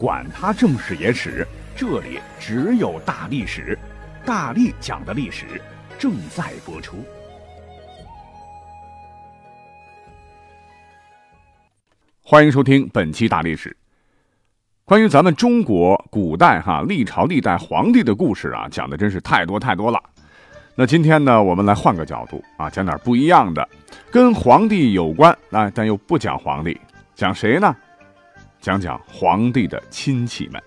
[0.00, 3.78] 管他正史野史，这里只有大历史，
[4.24, 5.60] 大力讲的历史
[5.98, 7.04] 正在播出。
[12.22, 13.76] 欢迎收听本期大历史。
[14.86, 20.02] 关于咱们中国古代哈历朝历代皇帝的故事啊，讲的真是太多太多了。
[20.74, 23.68] 那今天呢，我们来换个角度啊，讲点不一样的，
[24.10, 26.80] 跟皇帝有关啊，但又不讲皇帝，
[27.14, 27.76] 讲谁呢？
[28.60, 30.62] 讲讲皇帝的亲戚们，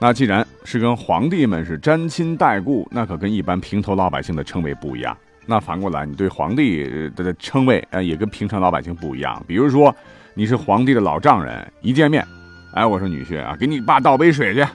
[0.00, 5.16] 那既然是跟皇帝们是沾亲带故，那可跟一般平头老百姓的称谓不一样。
[5.46, 9.40] 那反过来，你对皇帝的称谓，呃，也跟平常老百姓不一样。
[9.46, 9.94] 比如说，
[10.34, 12.26] 你是皇帝的老丈人，一见面，
[12.72, 14.66] 哎，我说女婿啊，给你爸倒杯水去，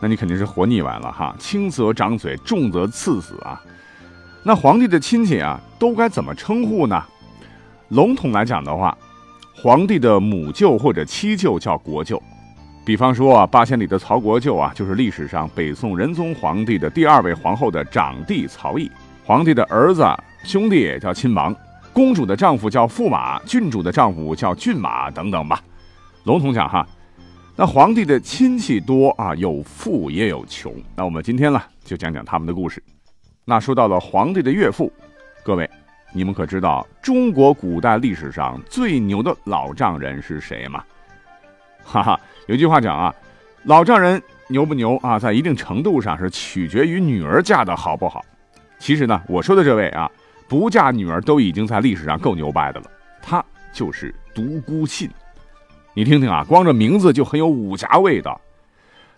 [0.00, 1.34] 那你肯定是活腻歪了哈。
[1.40, 3.60] 轻则掌嘴，重则赐死啊。
[4.44, 7.02] 那皇帝的亲戚啊，都该怎么称呼呢？
[7.88, 8.96] 笼统来讲的话。
[9.64, 12.22] 皇帝的母舅或者妻舅叫国舅，
[12.84, 18.92] 比方说啊，八千里的曹国舅啊，就是历史上北宋仁宗皇帝的第二位皇后的长弟曹毅。
[19.24, 20.04] 皇帝的儿子
[20.44, 21.56] 兄弟也叫亲王，
[21.94, 25.58] 公主的丈夫叫驸马，郡主的丈夫叫郡马等等吧。
[26.24, 26.86] 笼统讲哈，
[27.56, 30.74] 那皇帝的亲戚多啊，有富也有穷。
[30.94, 32.84] 那我们今天呢，就讲讲他们的故事。
[33.46, 34.92] 那说到了皇帝的岳父，
[35.42, 35.66] 各位。
[36.16, 40.84] 你们可知道中国古代历史上最牛的老丈人是谁吗？
[41.84, 43.12] 哈哈，有句话讲啊，
[43.64, 48.24] 老丈人牛不牛啊，在一定程度上是取决于女儿嫁的好不好。
[48.78, 50.08] 其实呢，我说的这位啊，
[50.48, 52.86] 不嫁女儿都已经在历史上够牛掰的了。
[53.20, 55.10] 他就是独孤信。
[55.94, 58.40] 你听听啊，光这名字就很有武侠味道。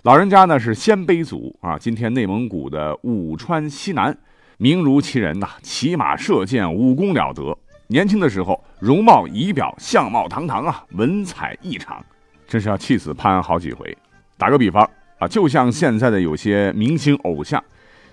[0.02, 4.16] 老人家呢是鲜卑族啊，今天内蒙古的武川西南。
[4.58, 7.56] 名如其人呐，骑马射箭，武功了得。
[7.88, 12.04] 年轻的时候，容貌仪表，相貌堂堂啊，文采异常，
[12.48, 13.96] 真是要气死潘安好几回。
[14.38, 17.62] 打个比方啊，就像现在的有些明星偶像，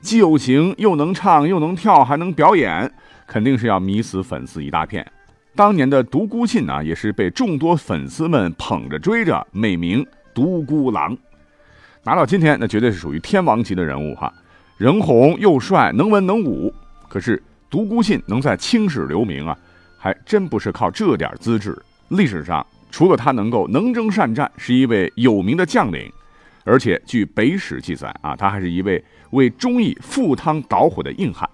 [0.02, 2.92] 既有型又能唱又能跳还能表演，
[3.26, 5.06] 肯定是要迷死粉丝一大片。
[5.56, 11.18] 当年的独孤信啊，也是被众多粉丝们捧着追着，美名独孤狼。
[12.04, 14.32] 拿到今天，那绝对是属于天王级的人物哈。
[14.78, 16.74] 人红又帅，能文能武。
[17.08, 19.58] 可是独孤信能在青史留名啊，
[19.98, 21.80] 还真不是靠这点资质。
[22.10, 26.12] 历史上除了他能够能征善战，是一位有名的将领，
[26.64, 31.50] 而且据北史记载啊，他还是一位为忠义赴汤蹈火的硬汉。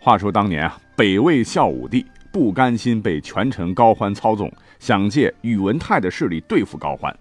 [0.00, 7.14] 话说当年啊，北魏孝武帝不甘心被权臣高欢操纵，想借宇文泰的势力对付高欢。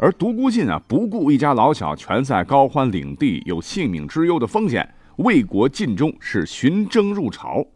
[0.00, 7.66] 而独孤信啊，不顾一家老小全在高欢领地，有性命之忧的风险，为国尽忠，是寻征入朝。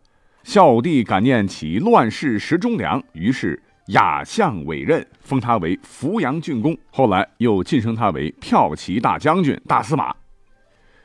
[0.45, 6.79] 孝武帝感念起乱世时忠良，于是雅相委任，封他为扶阳郡公。
[6.93, 10.15] 后来又晋升他为骠骑大将军、大司马。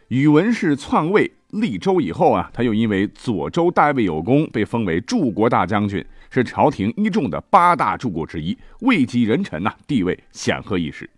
[0.10, 6.06] 宇文氏篡位立周以后啊，他又因为左周代魏有功，被封为柱国大将军。
[6.30, 11.10] 是朝廷一众的八大柱国之一，位极人臣呐，地位显赫一时。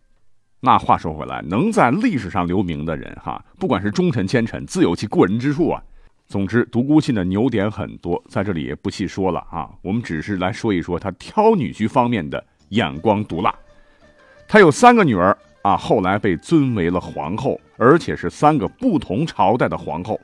[0.62, 5.82] 那话说回来，能在历史上留名的人哈，不管是忠臣奸臣，自有其过人之处啊。
[6.28, 9.70] 总之，独孤信的牛点很多，在这里也不细说了啊。
[9.82, 13.56] 我们只是来说一说他挑女婿方面的眼光毒辣。
[14.48, 20.20] 他有三个女儿啊，后来被尊为了皇后，而且是三个不同朝代的皇后。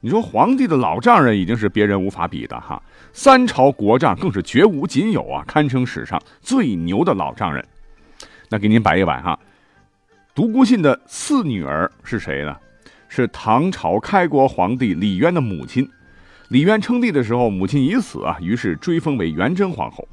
[0.00, 2.80] 你说皇帝的老丈人已经是别人无法比的哈，
[3.12, 7.64] 三朝国丈更是绝无仅有啊，堪称史上最牛的老丈人。
[8.48, 9.36] 那给您摆一摆哈，
[10.36, 12.56] 独孤信的四女儿是谁呢？
[13.08, 15.88] 是唐朝开国皇帝李渊的母亲。
[16.50, 20.06] 李渊称帝的时候，母亲已死啊，于是追封为元贞皇后，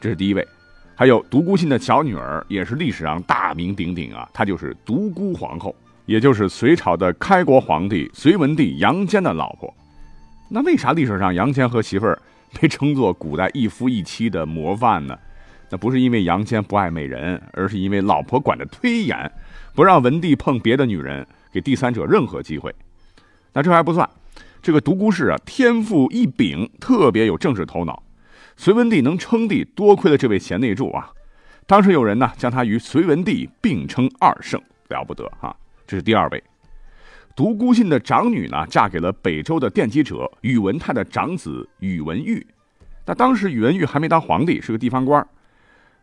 [0.00, 0.46] 这是第一位。
[0.96, 5.74] 还有独孤信的小女儿，也是历史上大名鼎鼎啊，她就是独孤皇后。
[6.10, 9.72] 也就是隋朝的开国皇帝隋文帝杨坚的老婆，
[10.48, 12.20] 那为啥历史上杨坚和媳妇儿
[12.60, 15.16] 被称作古代一夫一妻的模范呢？
[15.70, 19.30] 那不是因为杨坚不爱美人，而是因为老婆管得忒严，
[19.72, 22.74] 不让文帝碰别的女人，给第三者任何机会。
[23.52, 24.10] 那这还不算，
[24.60, 28.02] 这个独孤氏啊，天赋异禀，特别有政治头脑。
[28.56, 31.12] 隋文帝能称帝，多亏了这位贤内助啊。
[31.68, 35.56] 当时有人呢，将他与隋文帝并称二圣，了不得哈。
[35.90, 36.40] 这是第二位，
[37.34, 42.46] 独孤信的长女呢，嫁给了北周的奠基者宇文泰的长子宇文毓。
[43.06, 45.26] 那当时宇文毓还没当皇帝，是个地方官。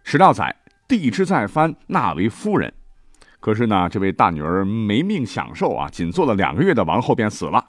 [0.04, 0.54] 史料载，
[0.90, 2.74] 帝之再藩，纳为夫人。
[3.40, 7.66] 可是呢，这位大女儿没命享受啊，仅做了两个月的王后便死了。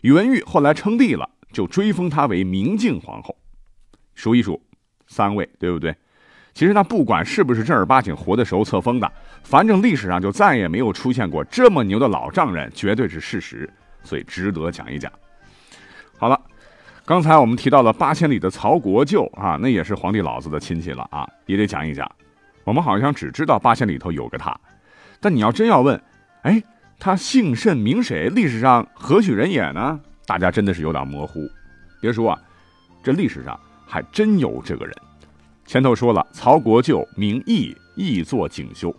[0.00, 3.36] 宇文毓后来称帝了，就追封她为明镜皇后。
[4.16, 4.60] 数一数，
[5.06, 5.94] 三位，对不对？
[6.56, 9.12] 其实他不管是不是正儿八经活的时候册封的，
[9.42, 13.68] 反正历史上就再也没有出现过这么牛的老丈人，绝对是事实，
[14.02, 15.12] 所以值得讲一讲。
[16.16, 16.40] 好了，
[17.04, 22.10] 刚才我们提到了八千里的曹国舅啊，那也是皇帝老子的亲戚了啊，也得讲一讲。
[22.64, 24.58] 我们好像只知道八千里头有个他，
[25.20, 26.02] 但你要真要问，
[26.40, 26.62] 哎，
[26.98, 28.30] 他姓甚名谁？
[28.30, 30.00] 历史上何许人也呢？
[30.24, 31.46] 大家真的是有点模糊。
[32.00, 32.38] 别说啊，
[33.02, 34.96] 这历史上还真有这个人。
[35.66, 38.88] 前头说了，曹国舅名义，义作景修，《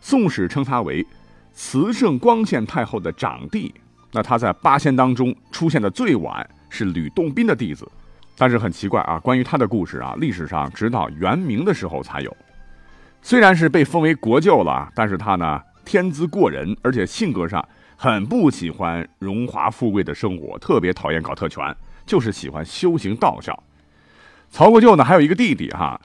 [0.00, 1.04] 宋史》称他为
[1.52, 3.74] 慈圣光献太后的长弟。
[4.12, 7.90] 那他在八仙当中出现的最晚是吕洞宾的弟子，
[8.38, 12.34] 但是很奇怪啊，关于他的故事啊，历史上直到元明的时候才有。
[13.20, 17.62] 虽然是被封为国舅了，但是他呢天资过人，而且性格上
[17.96, 21.76] 很不喜欢荣华富贵的生活，特别讨厌搞特权，
[22.06, 23.60] 就是喜欢修行道教。
[24.56, 26.00] 曹国舅呢，还有一个弟弟哈，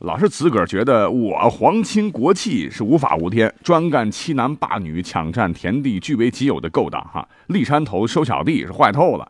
[0.00, 7.26] 老是自个儿觉得我皇亲国戚是无法无天，专干欺男霸女、抢占田地、据为己有的勾当哈。
[7.46, 9.26] 立山头收小弟是坏透了，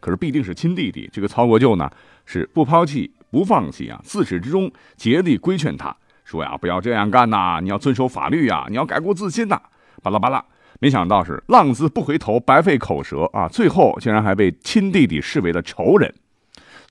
[0.00, 1.06] 可是必定是亲弟弟。
[1.12, 1.90] 这个曹国舅呢，
[2.24, 5.94] 是不抛弃、不放弃啊，自始至终竭力规劝他
[6.24, 9.60] 说呀，不要这样干呐，你要遵守法律呀，你要改过自新呐，
[10.02, 10.42] 巴拉巴拉。
[10.80, 16.14] 没想到是浪子不回头，白费口舌啊，最后竟然还被亲弟弟视为了仇人。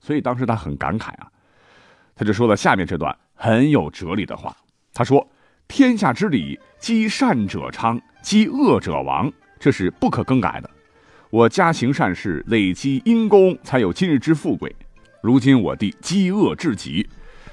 [0.02, 1.28] 所以当时他很感慨啊，
[2.14, 4.56] 他就说了下面这段很有哲理的话。
[4.94, 5.24] 他说
[5.68, 9.30] ：“天下之理，积善者昌，积恶者亡，
[9.60, 10.68] 这是不可更改的。
[11.30, 14.74] 我家行善事，累积阴功，才有今日之富贵。
[15.22, 17.08] 如今我弟积恶至极，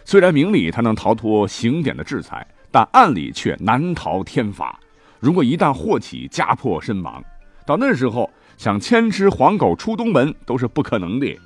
[0.05, 4.79] 虽然明里他能逃脱刑典的制裁，但暗里却难逃天罚。
[5.19, 7.23] 如果一旦祸起，家破身亡，
[7.65, 11.37] 到那时候想牵只黄狗出东门都是不可能的。”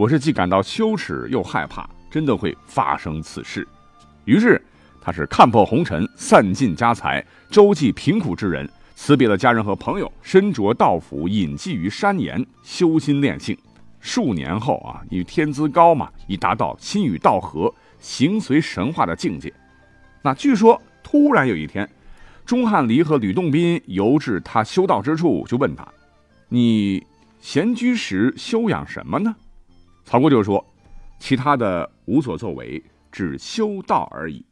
[0.00, 3.68] 我是既感到羞耻又害怕，真的会发生此事。
[4.24, 4.58] 于是，
[4.98, 13.54] 他是看破红尘，散尽家财，周济贫苦之人，辞别了家人和朋友，身着道服，隐迹于山岩，修心炼性。
[14.00, 19.52] 数年后啊，因天资高嘛，已达到心与道合，形随神话的境界。
[20.22, 21.86] 那据说，突然有一天，
[22.46, 25.86] 钟汉离和吕洞宾游至他修道之处，就问他
[26.48, 27.06] ：“你
[27.38, 29.36] 闲居时修养什么呢？”
[30.10, 30.66] 曹国舅说
[31.20, 34.44] ：“其他的无所作为，只修道而已。”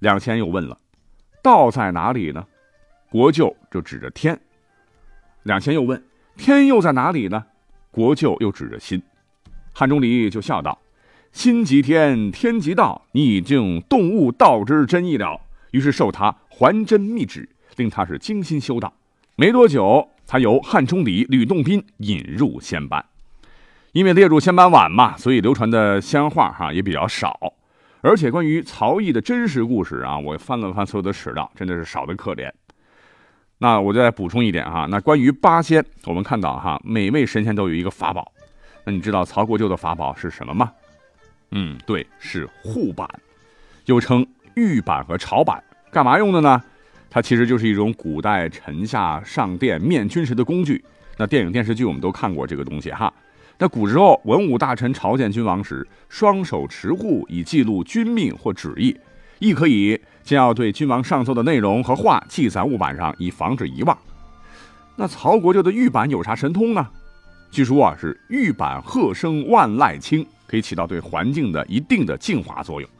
[0.00, 0.80] 两千又问了
[1.44, 2.42] ：“道在哪里呢？”
[3.12, 4.40] 国舅就指着天。
[5.42, 6.02] 两千又问
[6.38, 7.44] ：“天又在哪里呢？”
[7.92, 9.02] 国舅又指着心。
[9.74, 10.78] 汉钟离就笑道
[11.30, 15.38] ：“心即天，天即道，你已经洞悟道之真意了。”
[15.72, 17.46] 于是授他还真密旨，
[17.76, 18.94] 令他是精心修道。
[19.34, 23.04] 没多久，他由汉钟离、吕洞宾引入仙班。
[23.96, 27.54] 因为列入仙班晚嘛，所以流传的仙话哈也比较少，
[28.02, 32.52] 而且关于曹毅的真实故事啊，我翻了翻所有的史料，真的是少得可怜。
[33.56, 38.30] 那我再补充一点哈，那关于八仙，我们看到哈，每位神仙都有一个法宝，
[38.84, 40.70] 那你知道曹国舅的法宝是什么吗？
[41.52, 43.08] 嗯，对，是护板，
[43.86, 44.26] 又称
[44.56, 46.62] 玉板和朝板，干嘛用的呢？
[47.08, 50.84] 它其实就是一种古代臣下上殿面君时的工具。
[51.16, 53.10] 那电影电视剧我们都看过这个东西哈。
[53.58, 58.94] 那古时候，文武大臣朝见君王时，双手持护以记录君命或旨意，
[59.38, 63.96] 亦可以将要对君王上奏的内容和话记在物板上，以防止遗忘。
[64.94, 66.86] 那曹国舅的玉板有啥神通呢？
[67.50, 72.90] 据说啊，是玉板鹤声万籁清，可以起到对环境的一定的净化作用。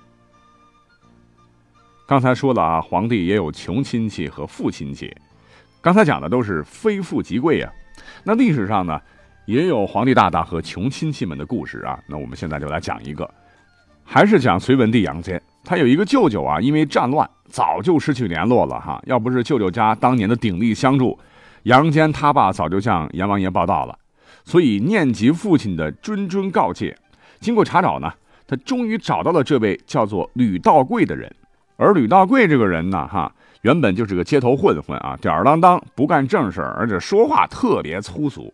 [2.06, 5.14] 刚才说了啊，皇帝也有穷亲戚和富亲戚，
[5.82, 7.70] 刚才讲的都是非富即贵呀。
[8.24, 8.98] 那历史上呢？
[9.46, 13.28] 也有皇帝大大和穷亲戚们的故事啊，那我们现在就来讲一个，
[14.04, 15.40] 还是讲隋文帝杨坚。
[15.64, 19.00] 他有一个舅舅啊，因为战乱早就失去联络了哈。
[19.06, 21.16] 要不是舅舅家当年的鼎力相助，
[21.62, 23.96] 杨坚他爸早就向阎王爷报道了。
[24.44, 26.96] 所以念及父亲的谆谆告诫，
[27.38, 28.12] 经过查找呢，
[28.48, 31.32] 他终于找到了这位叫做吕道贵的人。
[31.76, 38.52] 而吕道贵这个人呢，哈，原本就是个街头混混啊，吊儿郎当，不干正事儿而且说话特别粗俗。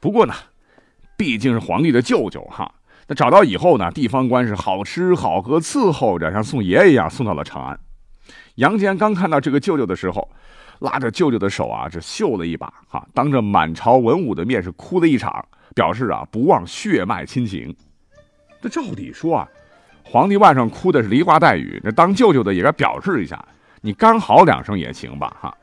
[0.00, 0.34] 不过呢，
[1.16, 2.72] 毕竟是皇帝的舅舅哈。
[3.06, 7.78] 那找到以后呢，地方官是好吃好喝伺候着，像送爷爷一样送到了长安。
[8.56, 10.28] 杨坚刚看到这个舅舅的时候，
[10.80, 17.74] 拉着舅舅的手啊，这秀了一把哈，当着满朝文武的面是哭了一场，表示啊不忘血脉亲情。
[18.60, 19.48] 这照理说啊，
[20.04, 23.42] 皇帝外甥哭的是梨花带雨，那当舅舅的也该表示一下，
[23.80, 25.56] 你干嚎两声也行吧哈。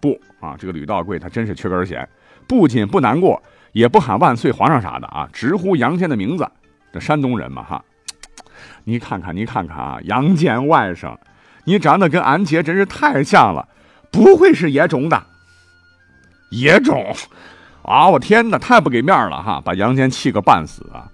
[0.00, 2.08] 不啊，这个吕道贵他真是缺根弦，
[2.48, 3.42] 不仅不难过。
[3.76, 6.50] 也不喊万岁皇上啥的啊，直呼杨坚的名字。
[6.94, 7.84] 这山东人嘛哈，
[8.84, 11.14] 你看看，你看看啊，杨坚外甥，
[11.64, 13.68] 你长得跟俺姐真是太像了，
[14.10, 15.22] 不会是野种的？
[16.52, 17.14] 野种
[17.82, 18.08] 啊！
[18.08, 21.04] 我天哪，太不给面了哈，把杨坚气个半死啊！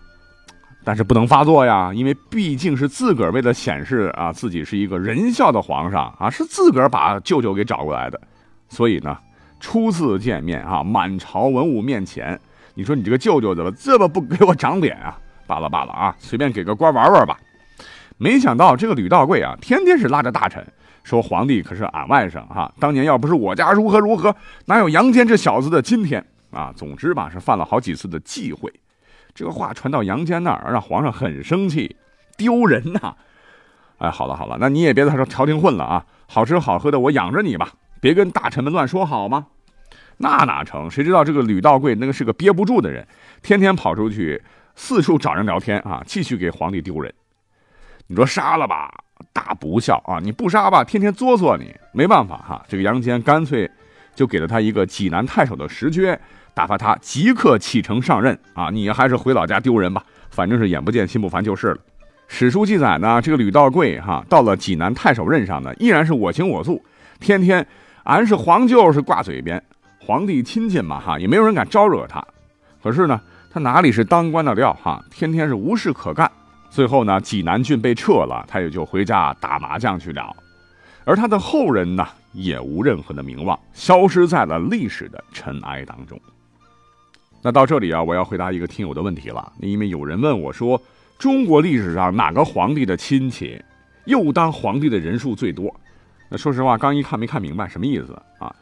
[0.85, 8.21] 但是不能发作呀，因为毕竟是自个儿为了显示啊自己是一个仁孝的皇上啊，是自个儿把舅舅给找过来的，
[8.69, 9.19] 所以呢，
[9.59, 12.39] 初次见面啊，满朝文武面前，
[12.75, 15.19] 你说你这个舅舅怎么这么不给我长脸啊？
[15.47, 17.39] 罢了罢了啊，随便给个官玩玩吧。
[18.17, 20.65] 没想到这个吕道贵啊，天天是拉着大臣
[21.03, 24.35] 说皇帝可是俺外甥哈，当年要不是我家如何如何，
[24.67, 26.73] 哪有杨坚这小子的今天啊？
[26.77, 28.73] 总之吧，是犯了好几次的忌讳。
[29.35, 31.97] 这个话传到杨坚那儿，让皇上很生气，
[32.37, 33.15] 丢人呐！
[33.99, 39.47] 哎，好了好了，那你也别在说朝廷混了啊，好吃好喝的我养着你吧，别跟大臣们乱说好吗？
[40.23, 40.89] 那哪成？
[40.89, 43.05] 谁知道这个吕道贵那个是个憋不住的人，
[43.43, 44.41] 天天跑出去
[44.77, 47.13] 四处找人聊天啊，继续给皇帝丢人。
[48.07, 48.89] 你说杀了吧，
[49.33, 50.21] 大不孝啊！
[50.23, 52.65] 你不杀吧，天天作作你，没办法哈。
[52.69, 53.69] 这个杨坚干脆
[54.15, 56.19] 就给了他一个济南太守的实缺。
[56.55, 58.69] 打发他即刻启程上任啊！
[58.71, 61.79] 你还是回老家丢人吧，反正是眼不见心不烦就是了。
[62.29, 66.85] 史书记载呢，这个吕道贵哈到了济南太守任上呢，依然是我行我素，
[67.19, 67.67] 天天
[68.05, 69.63] 俺是皇舅是挂嘴边，
[70.05, 72.25] 皇帝亲戚嘛哈，也没有人敢招惹他。
[72.83, 73.21] 可是呢，
[73.53, 76.29] 他哪里是当官的料哈，天天是无事可干。
[76.71, 80.35] 最后呢，济南郡被撤了，他也就回家打麻将去了。
[81.05, 86.21] 而他的后人呢，也无任何的名望，消失在了历史的尘埃当中。
[87.41, 89.53] 那到这里啊，我要回答一个听友的问题了。
[89.61, 90.81] 因为有人问我说，
[91.17, 93.63] 中国历史上哪个皇帝的亲戚
[94.07, 95.73] 又当皇帝的人数最多？
[96.29, 98.53] 那说实话，刚一看没看明白什么意思啊。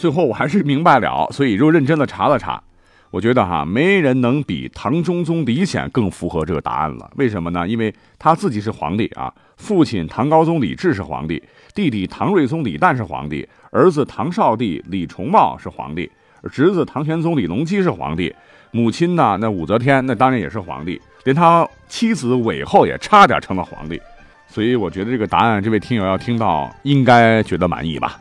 [0.00, 2.62] 最后我还是明白了，所以就认真的查了查。
[3.10, 7.10] 我觉得哈，没人能比唐中宗李显更符合这个答案了。
[7.16, 7.68] 为什么呢？
[7.68, 11.42] 因为他自己是皇帝啊，父亲唐高宗李治是皇帝，
[11.74, 16.10] 弟弟唐睿宗李旦是皇帝，儿子唐少帝李重茂是皇帝。
[16.50, 18.34] 侄子唐玄宗李隆基是皇帝，
[18.70, 19.36] 母亲呢？
[19.38, 24.00] 那武则天那当然也是皇帝，连他妻子韦后也差点成了皇帝，
[24.48, 28.18] 所以我觉得这个答案，这位听友要听到应该觉得满意吧。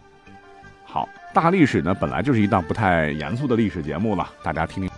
[1.34, 4.89] 大历史呢本来就是一档不太严肃的历史节目了，大家听听。